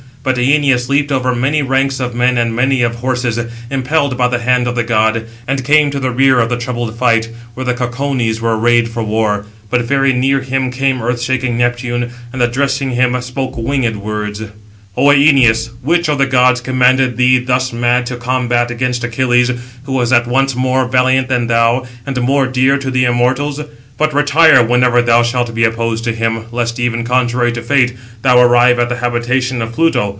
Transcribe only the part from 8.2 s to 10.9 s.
were arrayed for war. But very near him